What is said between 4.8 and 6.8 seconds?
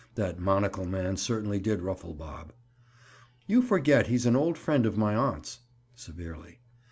of my aunt's." Severely.